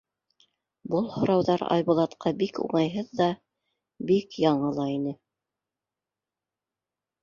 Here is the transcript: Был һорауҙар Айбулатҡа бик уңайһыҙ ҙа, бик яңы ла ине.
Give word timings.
Был 0.93 1.09
һорауҙар 1.15 1.65
Айбулатҡа 1.75 2.33
бик 2.41 2.59
уңайһыҙ 2.65 3.13
ҙа, 3.23 3.31
бик 4.13 4.41
яңы 4.49 4.75
ла 4.83 4.91
ине. 4.99 5.19